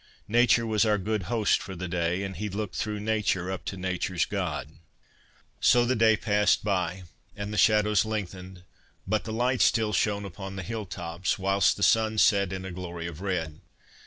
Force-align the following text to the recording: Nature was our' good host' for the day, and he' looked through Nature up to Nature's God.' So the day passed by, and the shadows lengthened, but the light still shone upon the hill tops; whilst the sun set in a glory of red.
Nature 0.27 0.65
was 0.65 0.83
our' 0.83 0.97
good 1.11 1.21
host' 1.29 1.61
for 1.61 1.75
the 1.75 1.87
day, 1.87 2.23
and 2.23 2.37
he' 2.37 2.49
looked 2.49 2.73
through 2.75 2.99
Nature 2.99 3.51
up 3.51 3.63
to 3.63 3.77
Nature's 3.77 4.25
God.' 4.25 4.79
So 5.59 5.85
the 5.85 5.95
day 5.95 6.17
passed 6.17 6.63
by, 6.63 7.03
and 7.35 7.53
the 7.53 7.57
shadows 7.59 8.03
lengthened, 8.03 8.63
but 9.05 9.25
the 9.25 9.31
light 9.31 9.61
still 9.61 9.93
shone 9.93 10.25
upon 10.25 10.55
the 10.55 10.63
hill 10.63 10.87
tops; 10.87 11.37
whilst 11.37 11.77
the 11.77 11.83
sun 11.83 12.17
set 12.17 12.51
in 12.51 12.65
a 12.65 12.71
glory 12.71 13.05
of 13.05 13.21
red. 13.21 13.61